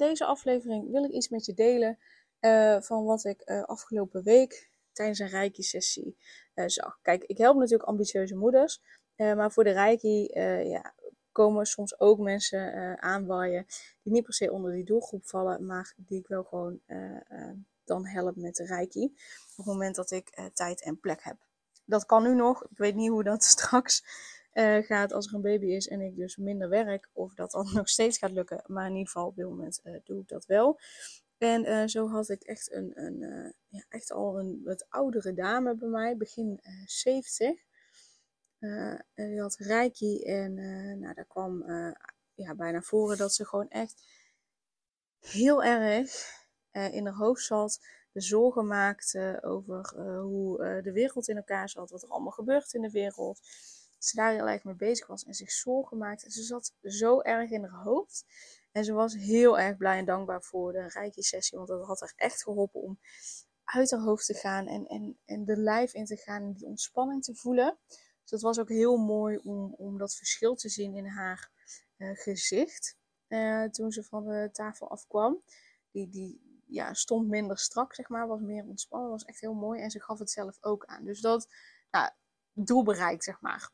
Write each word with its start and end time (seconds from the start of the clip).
Deze 0.00 0.24
aflevering 0.24 0.90
wil 0.90 1.04
ik 1.04 1.10
iets 1.10 1.28
met 1.28 1.44
je 1.44 1.54
delen 1.54 1.98
uh, 2.40 2.80
van 2.80 3.04
wat 3.04 3.24
ik 3.24 3.42
uh, 3.44 3.62
afgelopen 3.62 4.22
week 4.22 4.70
tijdens 4.92 5.18
een 5.18 5.28
Reiki-sessie 5.28 6.16
uh, 6.54 6.64
zag. 6.66 6.98
Kijk, 7.02 7.24
ik 7.24 7.38
help 7.38 7.56
natuurlijk 7.56 7.88
ambitieuze 7.88 8.36
moeders, 8.36 8.80
maar 9.16 9.52
voor 9.52 9.64
de 9.64 9.70
Reiki 9.70 10.30
ja, 10.68 10.94
komen 11.32 11.66
soms 11.66 12.00
ook 12.00 12.18
mensen 12.18 12.98
aanwaaien 13.02 13.66
die 14.02 14.12
niet 14.12 14.24
per 14.24 14.34
se 14.34 14.52
onder 14.52 14.72
die 14.72 14.84
doelgroep 14.84 15.26
vallen, 15.26 15.66
maar 15.66 15.94
die 15.96 16.18
ik 16.18 16.26
wel 16.26 16.42
gewoon 16.42 16.80
dan 17.84 18.06
help 18.06 18.36
met 18.36 18.54
de 18.54 18.64
Reiki 18.64 19.04
op 19.50 19.56
het 19.56 19.66
moment 19.66 19.94
dat 19.94 20.10
ik 20.10 20.50
tijd 20.54 20.82
en 20.82 21.00
plek 21.00 21.22
heb. 21.22 21.36
Dat 21.84 22.06
kan 22.06 22.22
nu 22.22 22.34
nog, 22.34 22.64
ik 22.64 22.78
weet 22.78 22.94
niet 22.94 23.10
hoe 23.10 23.24
dat 23.24 23.44
straks 23.54 24.04
uh, 24.60 24.86
gaat 24.86 25.12
als 25.12 25.26
er 25.26 25.34
een 25.34 25.40
baby 25.40 25.66
is 25.66 25.88
en 25.88 26.00
ik 26.00 26.16
dus 26.16 26.36
minder 26.36 26.68
werk, 26.68 27.08
of 27.12 27.34
dat 27.34 27.50
dan 27.50 27.70
nog 27.74 27.88
steeds 27.88 28.18
gaat 28.18 28.30
lukken. 28.30 28.62
Maar 28.66 28.86
in 28.86 28.92
ieder 28.92 29.06
geval 29.06 29.26
op 29.26 29.36
dit 29.36 29.46
moment 29.46 29.80
uh, 29.84 29.96
doe 30.04 30.20
ik 30.20 30.28
dat 30.28 30.46
wel. 30.46 30.80
En 31.38 31.68
uh, 31.68 31.86
zo 31.86 32.08
had 32.08 32.28
ik 32.28 32.42
echt, 32.42 32.72
een, 32.72 32.92
een 32.94 33.18
ja, 33.68 33.84
echt 33.88 34.12
al 34.12 34.38
een 34.38 34.60
wat 34.64 34.86
oudere 34.88 35.32
dame 35.32 35.74
bij 35.74 35.88
mij, 35.88 36.16
begin 36.16 36.60
70. 36.84 37.58
en 38.58 39.04
die 39.14 39.40
had 39.40 39.56
reiki 39.56 40.22
en 40.22 40.54
nou, 41.00 41.14
daar 41.14 41.26
kwam 41.26 41.64
ja, 42.34 42.54
bijna 42.54 42.80
voor 42.80 43.16
dat 43.16 43.34
ze 43.34 43.46
gewoon 43.46 43.68
echt 43.68 44.02
heel 45.20 45.64
erg 45.64 46.12
in 46.70 47.06
haar 47.06 47.14
hoofd 47.14 47.44
zat. 47.44 47.80
De 48.12 48.20
zorgen 48.20 48.66
maakte 48.66 49.38
over 49.42 50.00
hoe 50.20 50.80
de 50.82 50.92
wereld 50.92 51.28
in 51.28 51.36
elkaar 51.36 51.68
zat, 51.68 51.90
wat 51.90 52.02
er 52.02 52.08
allemaal 52.08 52.32
gebeurt 52.32 52.74
in 52.74 52.82
de 52.82 52.90
wereld 52.90 53.40
ze 54.04 54.16
daar 54.16 54.32
heel 54.32 54.48
erg 54.48 54.64
mee 54.64 54.74
bezig 54.74 55.06
was 55.06 55.24
en 55.24 55.34
zich 55.34 55.50
zorgen 55.50 55.98
maakte. 55.98 56.30
Ze 56.30 56.42
zat 56.42 56.74
zo 56.82 57.20
erg 57.20 57.50
in 57.50 57.64
haar 57.64 57.82
hoofd. 57.82 58.24
En 58.72 58.84
ze 58.84 58.92
was 58.92 59.14
heel 59.14 59.58
erg 59.58 59.76
blij 59.76 59.98
en 59.98 60.04
dankbaar 60.04 60.42
voor 60.42 60.72
de 60.72 60.88
rijke 60.88 61.22
sessie. 61.22 61.56
Want 61.56 61.70
dat 61.70 61.86
had 61.86 62.00
haar 62.00 62.12
echt 62.16 62.42
geholpen 62.42 62.80
om 62.80 62.98
uit 63.64 63.90
haar 63.90 64.00
hoofd 64.00 64.26
te 64.26 64.34
gaan 64.34 64.66
en, 64.66 64.86
en, 64.86 65.18
en 65.24 65.44
de 65.44 65.56
lijf 65.56 65.94
in 65.94 66.04
te 66.04 66.16
gaan 66.16 66.42
en 66.42 66.52
die 66.52 66.66
ontspanning 66.66 67.22
te 67.22 67.34
voelen. 67.34 67.78
Dus 68.20 68.30
dat 68.30 68.40
was 68.40 68.58
ook 68.58 68.68
heel 68.68 68.96
mooi 68.96 69.36
om, 69.36 69.74
om 69.74 69.98
dat 69.98 70.14
verschil 70.14 70.54
te 70.54 70.68
zien 70.68 70.94
in 70.94 71.06
haar 71.06 71.50
uh, 71.96 72.10
gezicht. 72.16 72.98
Uh, 73.28 73.64
toen 73.64 73.90
ze 73.90 74.04
van 74.04 74.24
de 74.24 74.48
tafel 74.52 74.90
afkwam. 74.90 75.42
Die, 75.90 76.08
die 76.08 76.62
ja, 76.66 76.94
stond 76.94 77.28
minder 77.28 77.58
strak, 77.58 77.94
zeg 77.94 78.08
maar. 78.08 78.26
Was 78.26 78.40
meer 78.40 78.64
ontspannen. 78.64 79.10
Was 79.10 79.24
echt 79.24 79.40
heel 79.40 79.54
mooi. 79.54 79.80
En 79.80 79.90
ze 79.90 80.00
gaf 80.00 80.18
het 80.18 80.30
zelf 80.30 80.58
ook 80.60 80.84
aan. 80.84 81.04
Dus 81.04 81.20
dat, 81.20 81.48
nou, 81.90 82.10
doel 82.52 82.82
bereikt, 82.82 83.24
zeg 83.24 83.40
maar. 83.40 83.70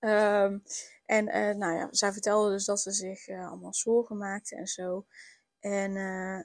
Um, 0.00 0.62
en 1.10 1.28
uh, 1.28 1.54
nou 1.54 1.74
ja, 1.74 1.88
zij 1.90 2.12
vertelde 2.12 2.50
dus 2.50 2.64
dat 2.64 2.80
ze 2.80 2.90
zich 2.90 3.28
uh, 3.28 3.48
allemaal 3.48 3.74
zorgen 3.74 4.16
maakte 4.16 4.56
en 4.56 4.66
zo. 4.66 5.06
En 5.58 5.96
uh, 5.96 6.40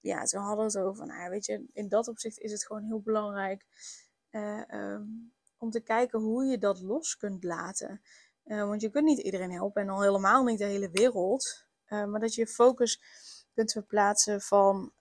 ja, 0.00 0.24
toen 0.24 0.40
hadden 0.40 0.66
we 0.66 0.78
het 0.78 0.86
over, 0.88 1.06
nou 1.06 1.30
weet 1.30 1.46
je, 1.46 1.64
in 1.72 1.88
dat 1.88 2.08
opzicht 2.08 2.38
is 2.38 2.52
het 2.52 2.66
gewoon 2.66 2.84
heel 2.84 3.00
belangrijk 3.00 3.66
um, 4.30 5.32
om 5.58 5.70
te 5.70 5.80
kijken 5.80 6.20
hoe 6.20 6.44
je 6.44 6.58
dat 6.58 6.80
los 6.80 7.16
kunt 7.16 7.44
laten. 7.44 8.02
want 8.44 8.80
je 8.80 8.90
kunt 8.90 9.04
niet 9.04 9.18
iedereen 9.18 9.52
helpen 9.52 9.82
en 9.82 9.88
al 9.88 10.02
helemaal 10.02 10.44
niet 10.44 10.58
de 10.58 10.64
hele 10.64 10.90
wereld. 10.90 11.66
maar 11.88 12.20
dat 12.20 12.34
je 12.34 12.40
je 12.40 12.46
focus 12.46 13.02
kunt 13.54 13.72
verplaatsen 13.72 14.40
van, 14.40 14.92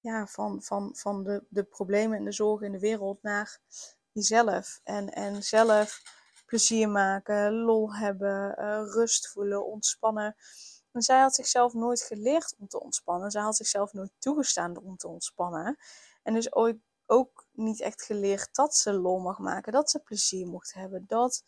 ja, 0.00 0.26
van, 0.26 0.62
van, 0.62 0.96
van 0.96 1.24
de, 1.24 1.44
de 1.48 1.64
problemen 1.64 2.18
en 2.18 2.24
de 2.24 2.32
zorgen 2.32 2.66
in 2.66 2.72
de 2.72 2.78
wereld 2.78 3.22
naar 3.22 3.60
jezelf. 4.12 4.80
En, 4.84 5.12
en 5.12 5.42
zelf 5.42 6.02
plezier 6.46 6.88
maken, 6.88 7.52
lol 7.52 7.94
hebben, 7.94 8.54
uh, 8.58 8.92
rust 8.92 9.28
voelen, 9.28 9.66
ontspannen. 9.66 10.36
En 10.92 11.02
zij 11.02 11.20
had 11.20 11.34
zichzelf 11.34 11.72
nooit 11.72 12.02
geleerd 12.02 12.54
om 12.58 12.68
te 12.68 12.80
ontspannen. 12.80 13.30
Zij 13.30 13.42
had 13.42 13.56
zichzelf 13.56 13.92
nooit 13.92 14.12
toegestaan 14.18 14.76
om 14.76 14.96
te 14.96 15.08
ontspannen. 15.08 15.78
En 16.22 16.34
dus 16.34 16.54
ooit 16.54 16.76
ook 17.06 17.46
niet 17.52 17.80
echt 17.80 18.02
geleerd 18.02 18.54
dat 18.54 18.76
ze 18.76 18.92
lol 18.92 19.18
mag 19.18 19.38
maken, 19.38 19.72
dat 19.72 19.90
ze 19.90 19.98
plezier 19.98 20.46
mocht 20.46 20.74
hebben, 20.74 21.04
dat, 21.06 21.44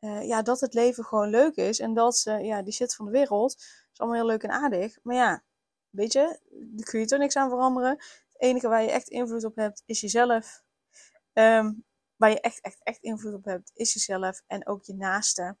uh, 0.00 0.26
ja, 0.26 0.42
dat 0.42 0.60
het 0.60 0.74
leven 0.74 1.04
gewoon 1.04 1.28
leuk 1.28 1.56
is 1.56 1.78
en 1.80 1.94
dat 1.94 2.16
ze, 2.16 2.30
ja, 2.30 2.62
die 2.62 2.72
shit 2.72 2.94
van 2.94 3.04
de 3.04 3.10
wereld 3.10 3.54
is 3.92 3.98
allemaal 3.98 4.18
heel 4.18 4.26
leuk 4.26 4.42
en 4.42 4.50
aardig. 4.50 4.98
Maar 5.02 5.16
ja, 5.16 5.42
weet 5.90 6.12
je, 6.12 6.38
daar 6.50 6.86
kun 6.86 7.00
je 7.00 7.06
toch 7.06 7.18
niks 7.18 7.36
aan 7.36 7.48
veranderen. 7.48 7.90
Het 7.90 8.40
enige 8.40 8.68
waar 8.68 8.82
je 8.82 8.90
echt 8.90 9.08
invloed 9.08 9.44
op 9.44 9.56
hebt 9.56 9.82
is 9.86 10.00
jezelf. 10.00 10.62
Um, 11.32 11.84
waar 12.22 12.30
je 12.30 12.40
echt, 12.40 12.60
echt, 12.60 12.80
echt 12.82 13.02
invloed 13.02 13.34
op 13.34 13.44
hebt, 13.44 13.70
is 13.74 13.92
jezelf 13.92 14.42
en 14.46 14.66
ook 14.66 14.82
je 14.82 14.94
naaste. 14.94 15.56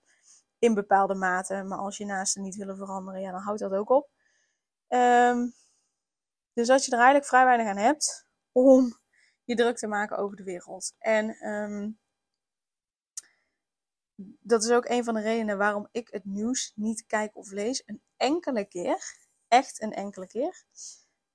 In 0.58 0.74
bepaalde 0.74 1.14
mate. 1.14 1.62
Maar 1.62 1.78
als 1.78 1.96
je 1.96 2.04
naasten 2.04 2.42
niet 2.42 2.56
willen 2.56 2.76
veranderen, 2.76 3.20
ja, 3.20 3.30
dan 3.30 3.40
houdt 3.40 3.60
dat 3.60 3.72
ook 3.72 3.90
op. 3.90 4.10
Um, 4.88 5.54
dus 6.52 6.66
dat 6.66 6.84
je 6.84 6.90
er 6.90 6.96
eigenlijk 6.96 7.26
vrij 7.26 7.44
weinig 7.44 7.66
aan 7.66 7.76
hebt 7.76 8.26
om 8.52 8.98
je 9.44 9.54
druk 9.54 9.76
te 9.76 9.86
maken 9.86 10.16
over 10.16 10.36
de 10.36 10.42
wereld. 10.42 10.94
En 10.98 11.48
um, 11.48 11.98
dat 14.40 14.64
is 14.64 14.70
ook 14.70 14.88
een 14.88 15.04
van 15.04 15.14
de 15.14 15.20
redenen 15.20 15.58
waarom 15.58 15.88
ik 15.90 16.08
het 16.10 16.24
nieuws 16.24 16.72
niet 16.74 17.06
kijk 17.06 17.36
of 17.36 17.50
lees. 17.50 17.82
Een 17.86 18.02
enkele 18.16 18.64
keer. 18.64 19.16
Echt 19.48 19.82
een 19.82 19.92
enkele 19.92 20.26
keer. 20.26 20.64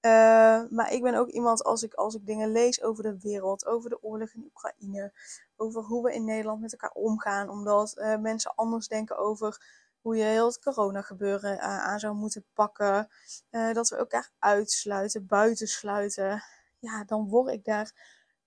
Uh, 0.02 0.70
maar 0.70 0.92
ik 0.92 1.02
ben 1.02 1.16
ook 1.16 1.28
iemand, 1.28 1.64
als 1.64 1.84
ik, 1.84 1.94
als 1.94 2.16
ik 2.16 2.26
dingen 2.26 2.52
lees 2.52 2.82
over 2.82 3.04
de 3.04 3.20
wereld, 3.20 3.66
over 3.66 3.90
de 3.90 4.04
oorlog 4.04 4.34
in 4.34 4.44
Oekraïne, 4.44 5.14
over 5.56 5.82
hoe 5.82 6.04
we 6.04 6.14
in 6.14 6.26
Nederland 6.26 6.62
met 6.62 6.72
elkaar 6.72 6.92
omgaan, 6.92 7.50
omdat 7.50 7.98
uh, 7.98 8.18
mensen 8.18 8.56
anders 8.56 8.88
denken 8.88 9.18
over 9.18 9.62
hoe 10.02 10.16
je 10.18 10.24
heel 10.24 10.46
het 10.46 10.60
corona 10.60 11.02
gebeuren 11.02 11.54
uh, 11.56 11.86
aan 11.86 12.00
zou 12.00 12.16
moeten 12.16 12.46
pakken, 12.54 13.10
dat 13.50 13.90
we 13.90 13.96
elkaar 13.96 14.32
uitsluiten, 14.40 15.26
buitensluiten, 15.26 16.44
ja, 16.80 17.04
dan 17.04 17.28
word 17.28 17.54
ik 17.54 17.64
daar 17.64 17.92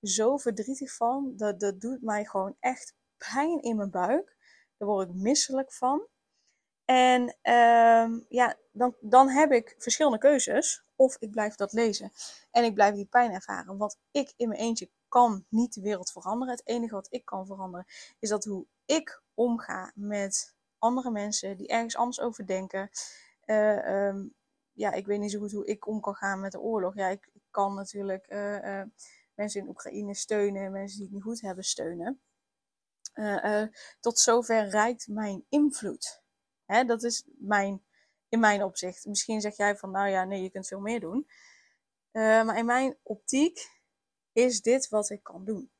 zo 0.03 0.37
verdrietig 0.37 0.93
van. 0.93 1.33
Dat, 1.37 1.61
dat 1.61 1.81
doet 1.81 2.03
mij 2.03 2.25
gewoon 2.25 2.57
echt 2.61 2.95
pijn 3.17 3.63
in 3.63 3.77
mijn 3.77 3.91
buik. 3.91 4.37
Daar 4.77 4.89
word 4.89 5.09
ik 5.09 5.15
misselijk 5.15 5.73
van. 5.73 6.07
En 6.85 7.37
ehm, 7.43 8.21
ja, 8.29 8.57
dan, 8.73 8.95
dan 9.01 9.29
heb 9.29 9.53
ik 9.53 9.75
verschillende 9.79 10.19
keuzes. 10.19 10.85
Of 11.01 11.17
ik 11.19 11.31
blijf 11.31 11.55
dat 11.55 11.73
lezen 11.73 12.13
en 12.51 12.65
ik 12.65 12.75
blijf 12.75 12.95
die 12.95 13.07
pijn 13.07 13.33
ervaren. 13.33 13.77
Want 13.77 13.99
ik 14.11 14.33
in 14.37 14.49
mijn 14.49 14.61
eentje 14.61 14.91
kan 15.09 15.45
niet 15.49 15.75
de 15.75 15.81
wereld 15.81 16.11
veranderen. 16.11 16.55
Het 16.55 16.67
enige 16.67 16.95
wat 16.95 17.07
ik 17.11 17.25
kan 17.25 17.47
veranderen 17.47 17.87
is 18.19 18.29
dat 18.29 18.45
hoe 18.45 18.67
ik 18.85 19.23
omga 19.35 19.93
met 19.95 20.55
andere 20.79 21.11
mensen 21.11 21.57
die 21.57 21.69
ergens 21.69 21.97
anders 21.97 22.21
over 22.21 22.47
denken. 22.47 22.91
Uh, 23.45 24.07
um, 24.07 24.35
ja, 24.73 24.93
ik 24.93 25.07
weet 25.07 25.19
niet 25.19 25.31
zo 25.31 25.39
goed 25.39 25.53
hoe 25.53 25.67
ik 25.67 25.87
om 25.87 26.01
kan 26.01 26.15
gaan 26.15 26.41
met 26.41 26.53
de 26.53 26.61
oorlog. 26.61 26.95
Ja, 26.95 27.09
ik, 27.09 27.29
kan 27.51 27.75
natuurlijk 27.75 28.27
uh, 28.33 28.65
uh, 28.65 28.83
mensen 29.35 29.61
in 29.61 29.69
Oekraïne 29.69 30.15
steunen, 30.15 30.73
mensen 30.73 30.97
die 30.97 31.07
het 31.07 31.15
niet 31.15 31.25
goed 31.25 31.41
hebben 31.41 31.65
steunen. 31.65 32.21
tot 34.01 34.19
zover 34.19 34.69
reikt 34.69 35.09
mijn 35.09 35.45
invloed. 35.49 36.23
Hè, 36.65 36.85
dat 36.85 37.03
is 37.03 37.25
mijn 37.39 37.83
in 38.31 38.41
mijn 38.41 38.65
opzicht. 38.65 39.07
Misschien 39.07 39.41
zeg 39.41 39.57
jij 39.57 39.77
van, 39.77 39.91
nou 39.91 40.09
ja, 40.09 40.25
nee, 40.25 40.43
je 40.43 40.51
kunt 40.51 40.67
veel 40.67 40.81
meer 40.81 41.01
doen. 41.01 41.29
Uh, 42.13 42.45
maar 42.45 42.59
in 42.59 42.67
mijn 42.67 42.97
optiek 43.03 43.69
is 44.33 44.63
dit 44.63 44.89
wat 44.89 45.11
ik 45.11 45.23
kan 45.23 45.45
doen. 45.45 45.71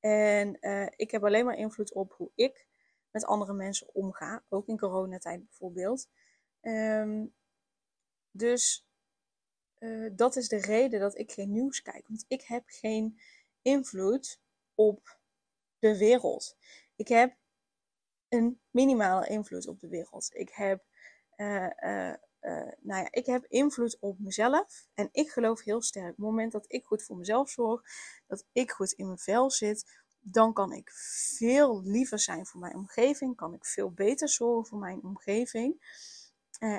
En 0.00 0.56
uh, 0.60 0.86
ik 0.96 1.10
heb 1.10 1.24
alleen 1.24 1.44
maar 1.44 1.56
invloed 1.56 1.92
op 1.92 2.12
hoe 2.12 2.30
ik 2.34 2.66
met 3.10 3.24
andere 3.24 3.52
mensen 3.52 3.94
omga. 3.94 4.44
Ook 4.48 4.66
in 4.66 4.78
coronatijd 4.78 5.44
bijvoorbeeld. 5.44 6.08
Um, 6.60 7.34
dus 8.30 8.86
uh, 9.78 10.10
dat 10.12 10.36
is 10.36 10.48
de 10.48 10.56
reden 10.56 11.00
dat 11.00 11.18
ik 11.18 11.32
geen 11.32 11.52
nieuws 11.52 11.82
kijk. 11.82 12.08
Want 12.08 12.24
ik 12.28 12.42
heb 12.42 12.62
geen 12.66 13.20
invloed 13.62 14.40
op 14.74 15.18
de 15.78 15.98
wereld. 15.98 16.56
Ik 16.96 17.08
heb 17.08 17.36
een 18.28 18.60
minimale 18.70 19.28
invloed 19.28 19.66
op 19.66 19.80
de 19.80 19.88
wereld. 19.88 20.30
Ik 20.34 20.50
heb 20.50 20.84
uh, 21.36 21.68
uh, 21.80 22.14
nou 22.80 23.02
ja, 23.02 23.08
ik 23.10 23.26
heb 23.26 23.44
invloed 23.48 23.96
op 24.00 24.18
mezelf. 24.18 24.86
En 24.94 25.08
ik 25.12 25.30
geloof 25.30 25.62
heel 25.62 25.82
sterk. 25.82 26.04
Op 26.04 26.16
het 26.16 26.24
moment 26.24 26.52
dat 26.52 26.64
ik 26.68 26.84
goed 26.84 27.02
voor 27.02 27.16
mezelf 27.16 27.50
zorg, 27.50 27.82
dat 28.26 28.44
ik 28.52 28.70
goed 28.70 28.92
in 28.92 29.06
mijn 29.06 29.18
vel 29.18 29.50
zit, 29.50 30.02
dan 30.20 30.52
kan 30.52 30.72
ik 30.72 30.90
veel 31.36 31.82
liever 31.82 32.18
zijn 32.18 32.46
voor 32.46 32.60
mijn 32.60 32.74
omgeving. 32.74 33.36
Kan 33.36 33.54
ik 33.54 33.66
veel 33.66 33.90
beter 33.90 34.28
zorgen 34.28 34.66
voor 34.66 34.78
mijn 34.78 35.02
omgeving. 35.02 35.94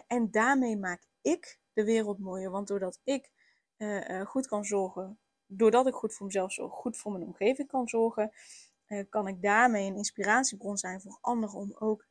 en 0.08 0.32
daarmee 0.32 0.78
maak 0.78 1.04
ik 1.22 1.60
de 1.74 1.84
wereld 1.84 2.20
mooier. 2.20 2.52
Want 2.52 2.68
doordat 2.68 3.00
ik 3.04 3.32
goed 4.26 4.48
kan 4.48 4.66
zorgen, 4.66 5.20
doordat 5.46 5.88
ik 5.88 5.94
goed 5.94 6.14
voor 6.14 6.26
mezelf 6.26 6.54
zorg, 6.54 6.74
goed 6.74 6.98
voor 6.98 7.12
mijn 7.12 7.24
omgeving 7.24 7.68
kan 7.68 7.88
zorgen, 7.88 8.32
kan 9.10 9.28
ik 9.28 9.42
daarmee 9.42 9.88
een 9.88 9.96
inspiratiebron 9.96 10.78
zijn 10.78 11.02
voor 11.02 11.18
anderen 11.22 11.56
om 11.56 11.76
ook 11.80 12.06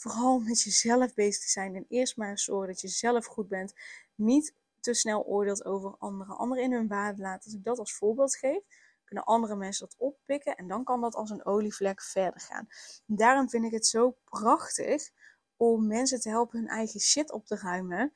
vooral 0.00 0.38
met 0.38 0.62
jezelf 0.62 1.14
bezig 1.14 1.42
te 1.42 1.50
zijn. 1.50 1.74
En 1.74 1.84
eerst 1.88 2.16
maar 2.16 2.38
zorgen 2.38 2.68
dat 2.68 2.80
je 2.80 2.88
zelf 2.88 3.26
goed 3.26 3.48
bent. 3.48 3.74
Niet 4.14 4.54
te 4.80 4.94
snel 4.94 5.24
oordeelt 5.24 5.64
over 5.64 5.96
anderen. 5.98 6.36
Anderen 6.36 6.64
in 6.64 6.72
hun 6.72 6.88
waarde 6.88 7.22
laten. 7.22 7.44
Als 7.44 7.54
ik 7.54 7.64
dat 7.64 7.78
als 7.78 7.94
voorbeeld 7.94 8.36
geef, 8.36 8.60
kunnen 9.04 9.24
andere 9.24 9.56
mensen 9.56 9.86
dat 9.88 9.98
oppikken. 9.98 10.56
En 10.56 10.68
dan 10.68 10.84
kan 10.84 11.00
dat 11.00 11.14
als 11.14 11.30
een 11.30 11.44
olievlek 11.44 12.02
verder 12.02 12.40
gaan. 12.40 12.68
daarom 13.06 13.48
vind 13.50 13.64
ik 13.64 13.72
het 13.72 13.86
zo 13.86 14.16
prachtig 14.24 15.10
om 15.56 15.86
mensen 15.86 16.20
te 16.20 16.28
helpen 16.28 16.58
hun 16.58 16.68
eigen 16.68 17.00
shit 17.00 17.32
op 17.32 17.46
te 17.46 17.56
ruimen. 17.56 18.12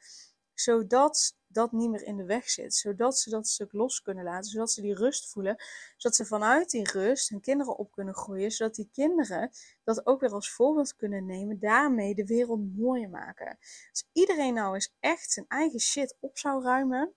Zodat 0.55 1.37
dat 1.55 1.73
niet 1.73 1.91
meer 1.91 2.03
in 2.03 2.17
de 2.17 2.25
weg 2.25 2.51
zit. 2.51 2.75
Zodat 2.75 3.19
ze 3.19 3.31
dat 3.31 3.49
stuk 3.49 3.73
los 3.73 4.03
kunnen 4.03 4.25
laten. 4.25 4.51
Zodat 4.51 4.71
ze 4.71 4.81
die 4.81 4.95
rust 4.95 5.31
voelen. 5.31 5.57
Zodat 5.97 6.17
ze 6.17 6.25
vanuit 6.25 6.71
die 6.71 6.91
rust 6.93 7.29
hun 7.29 7.41
kinderen 7.41 7.77
op 7.77 7.93
kunnen 7.93 8.15
groeien. 8.15 8.51
Zodat 8.51 8.75
die 8.75 8.89
kinderen 8.93 9.51
dat 9.85 10.07
ook 10.07 10.21
weer 10.21 10.33
als 10.33 10.51
voorbeeld 10.51 10.97
kunnen 10.97 11.27
nemen. 11.27 11.59
Daarmee 11.59 12.15
de 12.15 12.27
wereld 12.27 12.77
mooier 12.77 13.11
maken. 13.11 13.59
Als 13.91 14.05
iedereen 14.13 14.55
nou 14.55 14.75
eens 14.75 14.95
echt 15.01 15.31
zijn 15.31 15.47
eigen 15.49 15.81
shit 15.81 16.17
op 16.21 16.39
zou 16.39 16.63
ruimen. 16.63 17.13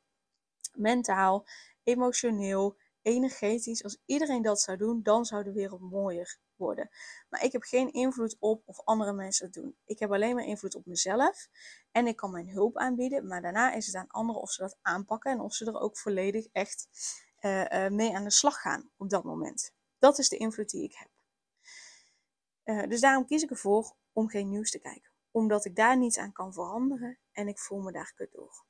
Mentaal, 0.74 1.46
emotioneel, 1.84 2.78
energetisch. 3.08 3.84
Als 3.84 3.98
iedereen 4.06 4.42
dat 4.42 4.60
zou 4.62 4.78
doen, 4.78 5.04
dan 5.04 5.26
zou 5.26 5.44
de 5.44 5.52
wereld 5.52 5.82
mooier 5.82 6.38
worden. 6.56 6.90
Maar 7.30 7.44
ik 7.44 7.52
heb 7.52 7.64
geen 7.64 7.92
invloed 7.92 8.36
op 8.40 8.62
of 8.66 8.82
andere 8.84 9.14
mensen 9.14 9.46
het 9.46 9.54
doen. 9.54 9.78
Ik 9.86 10.00
heb 10.00 10.12
alleen 10.12 10.36
maar 10.36 10.44
invloed 10.44 10.76
op 10.76 10.86
mezelf. 10.86 11.48
En 11.92 12.08
ik 12.08 12.16
kan 12.16 12.32
mijn 12.32 12.50
hulp 12.50 12.78
aanbieden. 12.78 13.28
Maar 13.28 13.42
daarna 13.42 13.74
is 13.74 13.86
het 13.86 13.96
aan 13.96 14.08
anderen 14.08 14.42
of 14.42 14.52
ze 14.52 14.62
dat 14.62 14.78
aanpakken. 14.82 15.32
En 15.32 15.40
of 15.40 15.54
ze 15.54 15.66
er 15.66 15.80
ook 15.80 15.98
volledig 15.98 16.48
echt 16.52 16.88
uh, 17.42 17.66
uh, 17.66 17.88
mee 17.88 18.16
aan 18.16 18.24
de 18.24 18.32
slag 18.32 18.62
gaan 18.62 18.90
op 18.98 19.10
dat 19.10 19.24
moment. 19.24 19.72
Dat 20.00 20.18
is 20.18 20.30
de 20.30 20.38
invloed 20.38 20.70
die 20.70 20.84
ik 20.84 20.96
heb. 20.96 21.10
Uh, 22.66 22.90
dus 22.90 23.02
daarom 23.02 23.26
kies 23.26 23.44
ik 23.44 23.50
ervoor 23.50 23.96
om 24.14 24.30
geen 24.30 24.50
nieuws 24.50 24.72
te 24.72 24.80
kijken. 24.80 25.12
Omdat 25.32 25.66
ik 25.66 25.76
daar 25.76 25.98
niets 25.98 26.18
aan 26.18 26.32
kan 26.32 26.54
veranderen. 26.54 27.18
En 27.32 27.48
ik 27.48 27.60
voel 27.60 27.80
me 27.80 27.92
daar 27.92 28.14
kut 28.16 28.32
door. 28.32 28.67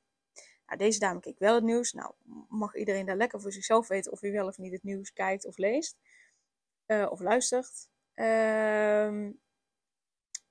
Deze 0.76 0.98
dame 0.98 1.20
keek 1.20 1.38
wel 1.38 1.54
het 1.54 1.64
nieuws. 1.64 1.92
Nou, 1.92 2.14
mag 2.48 2.74
iedereen 2.74 3.06
daar 3.06 3.16
lekker 3.16 3.40
voor 3.40 3.52
zichzelf 3.52 3.88
weten 3.88 4.12
of 4.12 4.20
hij 4.20 4.32
wel 4.32 4.46
of 4.46 4.58
niet 4.58 4.72
het 4.72 4.82
nieuws 4.82 5.12
kijkt 5.12 5.46
of 5.46 5.56
leest. 5.56 5.96
Uh, 6.86 7.10
of 7.10 7.20
luistert. 7.20 7.88
Uh, 8.14 9.28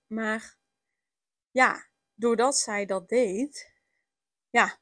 maar 0.07 0.57
ja, 1.51 1.87
doordat 2.13 2.57
zij 2.57 2.85
dat 2.85 3.09
deed, 3.09 3.71
ja, 4.49 4.79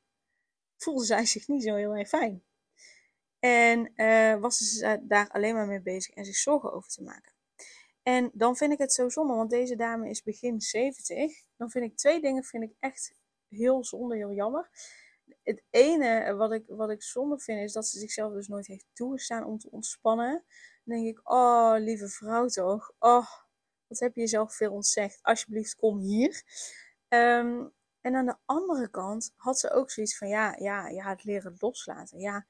voelde 0.77 1.05
zij 1.05 1.25
zich 1.25 1.47
niet 1.47 1.63
zo 1.63 1.75
heel 1.75 1.95
erg 1.95 2.07
fijn. 2.07 2.43
En 3.39 3.91
uh, 3.95 4.35
was 4.35 4.57
ze 4.57 4.99
daar 5.01 5.29
alleen 5.29 5.53
maar 5.53 5.67
mee 5.67 5.81
bezig 5.81 6.13
en 6.15 6.25
zich 6.25 6.35
zorgen 6.35 6.73
over 6.73 6.89
te 6.89 7.03
maken. 7.03 7.33
En 8.03 8.31
dan 8.33 8.55
vind 8.55 8.71
ik 8.71 8.77
het 8.77 8.93
zo 8.93 9.09
zonde, 9.09 9.33
want 9.33 9.49
deze 9.49 9.75
dame 9.75 10.09
is 10.09 10.23
begin 10.23 10.61
70. 10.61 11.43
Dan 11.57 11.69
vind 11.69 11.85
ik 11.85 11.97
twee 11.97 12.21
dingen 12.21 12.43
vind 12.43 12.63
ik 12.63 12.73
echt 12.79 13.13
heel 13.47 13.83
zonde, 13.83 14.15
heel 14.15 14.33
jammer 14.33 14.69
het 15.45 15.63
ene 15.69 16.35
wat 16.35 16.51
ik, 16.51 16.63
wat 16.67 16.89
ik 16.89 17.03
zonde 17.03 17.39
vind 17.39 17.61
is 17.61 17.73
dat 17.73 17.87
ze 17.87 17.99
zichzelf 17.99 18.33
dus 18.33 18.47
nooit 18.47 18.67
heeft 18.67 18.85
toegestaan 18.93 19.43
om 19.43 19.57
te 19.57 19.71
ontspannen. 19.71 20.43
Dan 20.83 20.95
denk 20.95 21.07
ik, 21.07 21.29
oh 21.31 21.75
lieve 21.77 22.07
vrouw 22.07 22.47
toch, 22.47 22.91
oh 22.99 23.27
wat 23.87 23.99
heb 23.99 24.15
je 24.15 24.21
jezelf 24.21 24.55
veel 24.55 24.71
ontzegd. 24.71 25.19
Alsjeblieft 25.21 25.75
kom 25.75 25.99
hier. 25.99 26.43
Um, 27.09 27.73
en 28.01 28.15
aan 28.15 28.25
de 28.25 28.35
andere 28.45 28.89
kant 28.89 29.33
had 29.35 29.59
ze 29.59 29.71
ook 29.71 29.91
zoiets 29.91 30.17
van, 30.17 30.27
ja, 30.27 30.55
ja, 30.57 30.87
ja 30.87 31.09
het 31.09 31.23
leren 31.23 31.55
loslaten. 31.59 32.19
Ja, 32.19 32.45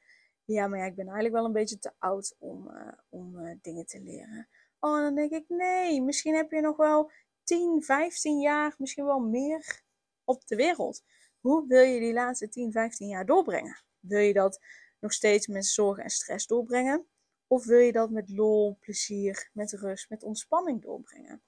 ja, 0.46 0.68
maar 0.68 0.80
ja, 0.80 0.86
ik 0.86 0.96
ben 0.96 1.06
eigenlijk 1.06 1.36
wel 1.36 1.46
een 1.46 1.52
beetje 1.52 1.80
te 1.80 1.92
oud 2.00 2.36
om, 2.40 2.70
uh, 2.70 2.92
om 3.10 3.40
uh, 3.40 3.56
dingen 3.62 3.86
te 3.86 4.02
leren. 4.02 4.50
Oh, 4.80 4.98
dan 4.98 5.16
denk 5.16 5.32
ik, 5.32 5.46
nee, 5.48 6.02
misschien 6.02 6.36
heb 6.36 6.52
je 6.52 6.62
nog 6.62 6.78
wel 6.78 7.12
10, 7.44 7.84
15 7.84 8.40
jaar, 8.40 8.76
misschien 8.78 9.06
wel 9.06 9.20
meer 9.20 9.82
op 10.24 10.48
de 10.48 10.56
wereld. 10.56 11.04
Hoe 11.46 11.68
wil 11.68 11.82
je 11.82 12.00
die 12.00 12.14
laatste 12.14 12.50
10, 12.50 12.72
15 12.72 13.08
jaar 13.08 13.26
doorbrengen? 13.26 13.84
Wil 14.00 14.20
je 14.20 14.34
dat 14.34 14.60
nog 15.00 15.14
steeds 15.14 15.48
met 15.48 15.66
zorg 15.66 15.98
en 15.98 16.10
stress 16.10 16.48
doorbrengen? 16.48 17.08
Of 17.48 17.66
wil 17.66 17.78
je 17.78 17.92
dat 17.92 18.10
met 18.10 18.30
lol, 18.30 18.78
plezier, 18.80 19.50
met 19.54 19.72
rust, 19.72 20.10
met 20.10 20.24
ontspanning 20.24 20.82
doorbrengen? 20.82 21.44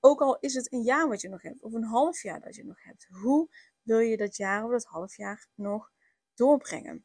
Ook 0.00 0.20
al 0.20 0.38
is 0.38 0.54
het 0.54 0.72
een 0.72 0.82
jaar 0.82 1.08
wat 1.08 1.20
je 1.20 1.28
nog 1.28 1.42
hebt, 1.42 1.62
of 1.62 1.72
een 1.72 1.84
half 1.84 2.22
jaar 2.22 2.40
dat 2.40 2.54
je 2.54 2.64
nog 2.64 2.82
hebt. 2.82 3.06
Hoe 3.10 3.48
wil 3.82 3.98
je 3.98 4.16
dat 4.16 4.36
jaar 4.36 4.64
of 4.64 4.70
dat 4.70 4.84
half 4.84 5.16
jaar 5.16 5.48
nog 5.54 5.92
doorbrengen? 6.34 7.04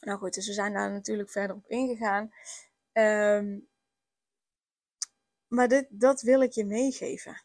Nou 0.00 0.18
goed, 0.18 0.34
dus 0.34 0.46
we 0.46 0.52
zijn 0.52 0.72
daar 0.72 0.90
natuurlijk 0.90 1.30
verder 1.30 1.56
op 1.56 1.66
ingegaan. 1.66 2.30
Um, 2.92 3.68
maar 5.46 5.68
dit, 5.68 5.86
dat 5.90 6.20
wil 6.20 6.40
ik 6.40 6.52
je 6.52 6.64
meegeven. 6.64 7.44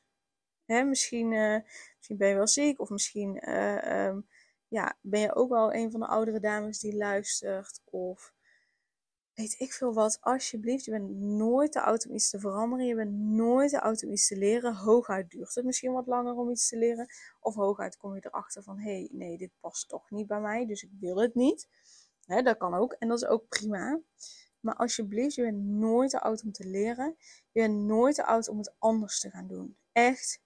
Hè, 0.66 0.84
misschien, 0.84 1.32
uh, 1.32 1.60
misschien 2.08 2.18
ben 2.18 2.28
je 2.28 2.36
wel 2.36 2.48
ziek 2.48 2.80
of 2.80 2.90
misschien 2.90 3.50
uh, 3.50 4.06
um, 4.08 4.28
ja, 4.68 4.98
ben 5.02 5.20
je 5.20 5.36
ook 5.36 5.50
wel 5.50 5.74
een 5.74 5.92
van 5.92 6.00
de 6.00 6.06
oudere 6.06 6.40
dames 6.40 6.80
die 6.80 6.96
luistert. 6.96 7.82
Of 7.86 8.34
weet 9.34 9.56
ik 9.60 9.74
veel 9.74 9.94
wat. 9.94 10.18
Alsjeblieft, 10.22 10.86
je 10.86 10.92
bent 10.92 11.10
nooit 11.20 11.72
te 11.72 11.82
oud 11.82 12.08
om 12.08 12.16
iets 12.16 12.30
te 12.30 12.40
veranderen. 12.40 12.86
Je 12.86 12.96
bent 12.96 13.18
nooit 13.18 13.70
te 13.70 13.82
oud 13.82 14.04
om 14.04 14.12
iets 14.12 14.28
te 14.28 14.38
leren. 14.38 14.76
Hooguit 14.76 15.30
duurt 15.30 15.56
het 15.56 15.66
misschien 15.66 15.94
wat 15.94 16.08
langer 16.08 16.36
om 16.36 16.50
iets 16.50 16.70
te 16.70 16.78
leren. 16.78 17.08
Of 17.40 17.56
hooguit 17.56 17.98
kom 17.98 18.16
je 18.16 18.26
erachter 18.26 18.64
van, 18.64 18.80
hé, 18.80 18.92
hey, 18.92 19.10
nee, 19.12 19.38
dit 19.38 19.52
past 19.60 19.90
toch 19.90 20.12
niet 20.12 20.28
bij 20.28 20.42
mij, 20.42 20.66
dus 20.66 20.84
ik 20.84 20.92
wil 21.00 21.18
het 21.18 21.36
niet. 21.36 21.68
Hè, 22.26 22.42
dat 22.42 22.58
kan 22.58 22.74
ook 22.74 22.94
en 22.94 23.08
dat 23.08 23.22
is 23.22 23.28
ook 23.28 23.48
prima. 23.48 24.00
Maar 24.60 24.76
alsjeblieft, 24.76 25.36
je 25.36 25.42
bent 25.42 25.64
nooit 25.64 26.10
te 26.10 26.22
oud 26.22 26.44
om 26.44 26.52
te 26.52 26.68
leren. 26.68 27.16
Je 27.52 27.62
bent 27.62 27.84
nooit 27.84 28.16
te 28.16 28.26
oud 28.26 28.50
om 28.50 28.58
het 28.58 28.76
anders 28.80 29.20
te 29.20 29.30
gaan 29.30 29.48
doen. 29.48 29.78
Echt 29.92 30.44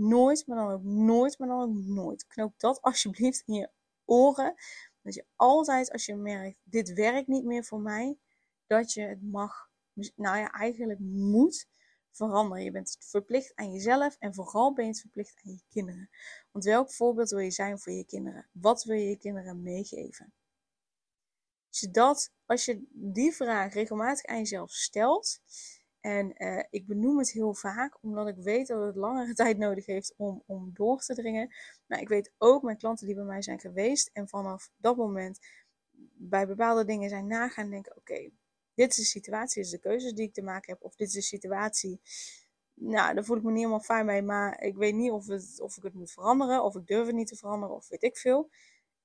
Nooit, 0.00 0.46
maar 0.46 0.56
dan 0.56 0.70
ook 0.70 0.82
nooit, 0.82 1.38
maar 1.38 1.48
dan 1.48 1.60
ook 1.60 1.74
nooit. 1.74 2.26
Knoop 2.26 2.54
dat 2.56 2.82
alsjeblieft 2.82 3.42
in 3.46 3.54
je 3.54 3.70
oren. 4.04 4.54
Dat 5.02 5.14
je 5.14 5.24
altijd, 5.36 5.92
als 5.92 6.06
je 6.06 6.16
merkt, 6.16 6.58
dit 6.62 6.92
werkt 6.92 7.28
niet 7.28 7.44
meer 7.44 7.64
voor 7.64 7.80
mij, 7.80 8.18
dat 8.66 8.92
je 8.92 9.02
het 9.02 9.22
mag, 9.22 9.70
nou 10.14 10.38
ja, 10.38 10.50
eigenlijk 10.50 10.98
moet 11.00 11.68
veranderen. 12.10 12.64
Je 12.64 12.70
bent 12.70 12.96
verplicht 13.00 13.52
aan 13.54 13.72
jezelf 13.72 14.16
en 14.18 14.34
vooral 14.34 14.72
ben 14.72 14.84
je 14.84 14.90
het 14.90 15.00
verplicht 15.00 15.40
aan 15.44 15.52
je 15.52 15.62
kinderen. 15.68 16.10
Want 16.50 16.64
welk 16.64 16.92
voorbeeld 16.92 17.30
wil 17.30 17.38
je 17.38 17.50
zijn 17.50 17.78
voor 17.78 17.92
je 17.92 18.04
kinderen? 18.04 18.48
Wat 18.52 18.84
wil 18.84 18.96
je 18.96 19.08
je 19.08 19.18
kinderen 19.18 19.62
meegeven? 19.62 20.32
Je, 21.68 21.90
dat, 21.90 22.32
als 22.46 22.64
je 22.64 22.84
die 22.90 23.32
vraag 23.32 23.72
regelmatig 23.72 24.24
aan 24.24 24.38
jezelf 24.38 24.70
stelt, 24.70 25.40
en 26.00 26.34
uh, 26.36 26.62
ik 26.70 26.86
benoem 26.86 27.18
het 27.18 27.30
heel 27.30 27.54
vaak, 27.54 27.98
omdat 28.00 28.28
ik 28.28 28.36
weet 28.36 28.66
dat 28.66 28.86
het 28.86 28.96
langere 28.96 29.34
tijd 29.44 29.58
nodig 29.58 29.86
heeft 29.86 30.14
om, 30.16 30.42
om 30.46 30.70
door 30.74 31.00
te 31.00 31.14
dringen. 31.14 31.54
Maar 31.86 32.00
ik 32.00 32.08
weet 32.08 32.32
ook 32.38 32.62
mijn 32.62 32.76
klanten 32.76 33.06
die 33.06 33.14
bij 33.14 33.24
mij 33.24 33.42
zijn 33.42 33.60
geweest 33.60 34.10
en 34.12 34.28
vanaf 34.28 34.70
dat 34.76 34.96
moment 34.96 35.38
bij 36.14 36.46
bepaalde 36.46 36.84
dingen 36.84 37.08
zijn 37.08 37.26
nagaan 37.26 37.70
denken: 37.70 37.96
oké, 37.96 38.30
dit 38.74 38.90
is 38.90 38.96
de 38.96 39.04
situatie, 39.04 39.62
dit 39.62 39.72
is 39.72 39.78
de 39.80 39.88
keuzes 39.88 40.12
die 40.12 40.26
ik 40.26 40.34
te 40.34 40.42
maken 40.42 40.72
heb, 40.72 40.82
of 40.82 40.96
dit 40.96 41.08
is 41.08 41.14
de 41.14 41.22
situatie. 41.22 42.00
Nou, 42.74 43.14
daar 43.14 43.24
voel 43.24 43.36
ik 43.36 43.42
me 43.42 43.50
niet 43.50 43.58
helemaal 43.58 43.80
fijn 43.80 44.06
mee, 44.06 44.22
maar 44.22 44.62
ik 44.62 44.76
weet 44.76 44.94
niet 44.94 45.10
of, 45.10 45.26
het, 45.26 45.60
of 45.60 45.76
ik 45.76 45.82
het 45.82 45.94
moet 45.94 46.10
veranderen, 46.10 46.64
of 46.64 46.76
ik 46.76 46.86
durf 46.86 47.06
het 47.06 47.14
niet 47.14 47.26
te 47.26 47.36
veranderen, 47.36 47.76
of 47.76 47.88
weet 47.88 48.02
ik 48.02 48.16
veel. 48.16 48.50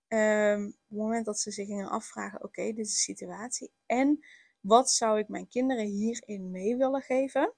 Um, 0.07 0.65
op 0.65 0.73
het 0.87 0.97
moment 0.97 1.25
dat 1.25 1.39
ze 1.39 1.51
zich 1.51 1.67
gingen 1.67 1.89
afvragen: 1.89 2.43
oké, 2.43 2.63
dit 2.63 2.85
is 2.85 2.91
de 2.91 2.99
situatie. 2.99 3.71
En 3.85 4.25
wat 4.65 4.91
zou 4.91 5.19
ik 5.19 5.27
mijn 5.27 5.47
kinderen 5.47 5.85
hierin 5.85 6.51
mee 6.51 6.77
willen 6.77 7.01
geven? 7.01 7.53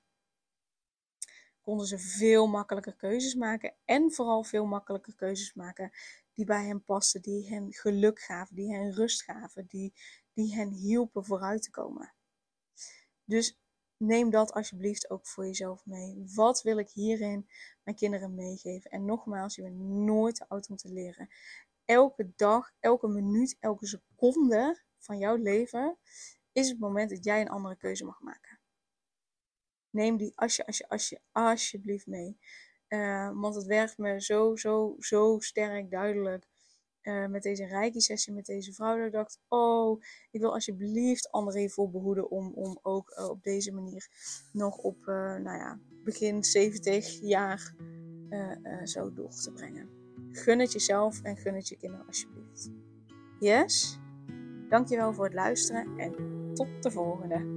Konden 1.61 1.87
ze 1.87 1.99
veel 1.99 2.47
makkelijker 2.47 2.95
keuzes 2.95 3.35
maken 3.35 3.75
en 3.85 4.11
vooral 4.11 4.43
veel 4.43 4.65
makkelijker 4.65 5.15
keuzes 5.15 5.53
maken 5.53 5.91
die 6.33 6.45
bij 6.45 6.65
hen 6.65 6.83
pasten, 6.83 7.21
die 7.21 7.49
hen 7.49 7.73
geluk 7.73 8.19
gaven, 8.19 8.55
die 8.55 8.73
hen 8.73 8.93
rust 8.93 9.23
gaven, 9.23 9.65
die, 9.65 9.93
die 10.33 10.55
hen 10.55 10.69
hielpen 10.69 11.25
vooruit 11.25 11.61
te 11.61 11.69
komen. 11.69 12.13
Dus 13.23 13.59
neem 13.97 14.29
dat 14.29 14.53
alsjeblieft 14.53 15.09
ook 15.09 15.27
voor 15.27 15.45
jezelf 15.45 15.85
mee. 15.85 16.23
Wat 16.35 16.61
wil 16.61 16.77
ik 16.77 16.89
hierin 16.89 17.49
mijn 17.83 17.95
kinderen 17.95 18.35
meegeven? 18.35 18.91
En 18.91 19.05
nogmaals, 19.05 19.55
je 19.55 19.61
bent 19.61 19.79
nooit 19.79 20.35
te 20.35 20.49
oud 20.49 20.69
om 20.69 20.75
te 20.75 20.93
leren. 20.93 21.29
Elke 21.85 22.31
dag, 22.35 22.71
elke 22.79 23.07
minuut, 23.07 23.57
elke 23.59 23.85
seconde 23.87 24.83
van 24.97 25.17
jouw 25.17 25.35
leven 25.35 25.97
is 26.57 26.69
het 26.69 26.79
moment 26.79 27.09
dat 27.09 27.23
jij 27.23 27.41
een 27.41 27.49
andere 27.49 27.75
keuze 27.75 28.05
mag 28.05 28.21
maken. 28.21 28.59
Neem 29.89 30.17
die 30.17 30.31
als 30.35 30.55
je, 30.55 30.65
als 30.65 30.77
je, 30.77 30.89
als 30.89 31.09
je, 31.09 31.19
alsjeblieft 31.31 32.07
mee. 32.07 32.37
Uh, 32.89 33.31
want 33.33 33.55
het 33.55 33.65
werkt 33.65 33.97
me 33.97 34.21
zo, 34.21 34.55
zo, 34.55 34.95
zo 34.99 35.39
sterk 35.39 35.91
duidelijk. 35.91 36.47
Uh, 37.01 37.27
met 37.27 37.43
deze 37.43 37.65
reiki-sessie 37.65 38.33
met 38.33 38.45
deze 38.45 38.73
vrouw. 38.73 38.95
Dat 38.97 39.05
ik 39.05 39.11
dacht, 39.11 39.39
oh, 39.47 40.01
ik 40.31 40.39
wil 40.39 40.53
alsjeblieft 40.53 41.31
anderen 41.31 41.59
hiervoor 41.59 41.89
behoeden 41.89 42.29
om, 42.29 42.53
om 42.53 42.79
ook 42.81 43.15
uh, 43.19 43.29
op 43.29 43.43
deze 43.43 43.73
manier 43.73 44.07
nog 44.51 44.77
op, 44.77 45.05
nou 45.05 45.57
ja, 45.57 45.79
begin 46.03 46.43
70 46.43 47.19
jaar 47.21 47.73
zo 48.83 49.13
door 49.13 49.29
te 49.29 49.51
brengen. 49.51 49.89
gun 50.31 50.59
het 50.59 50.71
jezelf 50.71 51.21
en 51.21 51.37
gun 51.37 51.55
het 51.55 51.67
je 51.67 51.77
kinderen 51.77 52.07
alsjeblieft. 52.07 52.69
Yes? 53.39 53.99
Dankjewel 54.69 55.13
voor 55.13 55.25
het 55.25 55.33
luisteren 55.33 55.97
en 55.97 56.37
tot 56.57 56.83
de 56.83 56.91
volgende. 56.91 57.56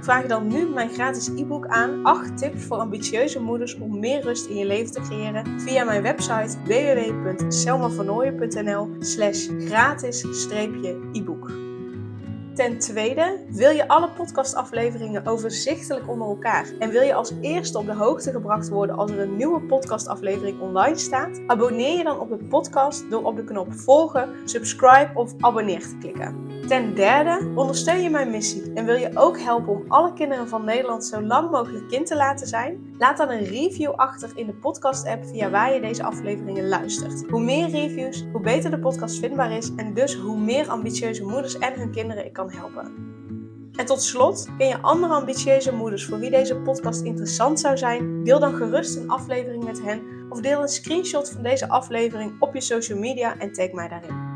Vraag 0.00 0.26
dan 0.26 0.46
nu 0.46 0.68
mijn 0.68 0.90
gratis 0.90 1.28
e-book 1.28 1.66
aan 1.66 2.04
8 2.04 2.38
tips 2.38 2.64
voor 2.64 2.76
ambitieuze 2.76 3.40
moeders 3.40 3.78
om 3.78 3.98
meer 3.98 4.20
rust 4.20 4.46
in 4.46 4.56
je 4.56 4.66
leven 4.66 4.92
te 4.92 5.00
creëren 5.00 5.60
via 5.60 5.84
mijn 5.84 6.02
website 6.02 6.56
www.selmavernooien.nl 6.64 8.88
slash 8.98 9.48
gratis-e-book. 9.58 11.50
Ten 12.54 12.78
tweede, 12.78 13.44
wil 13.48 13.70
je 13.70 13.88
alle 13.88 14.10
podcastafleveringen 14.10 15.26
overzichtelijk 15.26 16.08
onder 16.08 16.28
elkaar 16.28 16.66
en 16.78 16.90
wil 16.90 17.02
je 17.02 17.14
als 17.14 17.32
eerste 17.40 17.78
op 17.78 17.86
de 17.86 17.94
hoogte 17.94 18.30
gebracht 18.30 18.68
worden 18.68 18.96
als 18.96 19.10
er 19.10 19.18
een 19.18 19.36
nieuwe 19.36 19.60
podcastaflevering 19.60 20.60
online 20.60 20.96
staat? 20.96 21.40
Abonneer 21.46 21.96
je 21.96 22.04
dan 22.04 22.20
op 22.20 22.28
de 22.28 22.44
podcast 22.44 23.10
door 23.10 23.24
op 23.24 23.36
de 23.36 23.44
knop 23.44 23.72
volgen, 23.72 24.28
subscribe 24.44 25.10
of 25.14 25.34
abonneer 25.40 25.80
te 25.80 25.96
klikken. 26.00 26.46
Ten 26.66 26.94
derde, 26.94 27.52
ondersteun 27.54 28.02
je 28.02 28.10
mijn 28.10 28.30
missie 28.30 28.72
en 28.74 28.84
wil 28.84 28.94
je 28.94 29.10
ook 29.14 29.40
helpen 29.40 29.72
om 29.72 29.84
alle 29.88 30.12
kinderen 30.12 30.48
van 30.48 30.64
Nederland 30.64 31.04
zo 31.04 31.22
lang 31.22 31.50
mogelijk 31.50 31.88
kind 31.88 32.06
te 32.06 32.16
laten 32.16 32.46
zijn? 32.46 32.94
Laat 32.98 33.16
dan 33.16 33.30
een 33.30 33.44
review 33.44 33.90
achter 33.90 34.30
in 34.34 34.46
de 34.46 34.54
podcast-app 34.54 35.24
via 35.24 35.50
waar 35.50 35.74
je 35.74 35.80
deze 35.80 36.02
afleveringen 36.02 36.68
luistert. 36.68 37.24
Hoe 37.30 37.40
meer 37.40 37.70
reviews, 37.70 38.24
hoe 38.32 38.40
beter 38.40 38.70
de 38.70 38.78
podcast 38.78 39.18
vindbaar 39.18 39.52
is 39.52 39.74
en 39.76 39.94
dus 39.94 40.14
hoe 40.14 40.38
meer 40.38 40.68
ambitieuze 40.68 41.24
moeders 41.24 41.58
en 41.58 41.72
hun 41.74 41.90
kinderen 41.90 42.24
ik 42.26 42.32
kan 42.32 42.50
helpen. 42.50 42.94
En 43.72 43.86
tot 43.86 44.02
slot, 44.02 44.48
ken 44.58 44.68
je 44.68 44.80
andere 44.80 45.12
ambitieuze 45.12 45.72
moeders 45.72 46.04
voor 46.04 46.18
wie 46.18 46.30
deze 46.30 46.56
podcast 46.56 47.02
interessant 47.02 47.60
zou 47.60 47.76
zijn? 47.76 48.24
Deel 48.24 48.38
dan 48.38 48.54
gerust 48.54 48.96
een 48.96 49.10
aflevering 49.10 49.64
met 49.64 49.82
hen 49.82 50.02
of 50.28 50.40
deel 50.40 50.62
een 50.62 50.68
screenshot 50.68 51.30
van 51.30 51.42
deze 51.42 51.68
aflevering 51.68 52.32
op 52.40 52.54
je 52.54 52.60
social 52.60 52.98
media 52.98 53.38
en 53.38 53.52
tag 53.52 53.72
mij 53.72 53.88
daarin. 53.88 54.35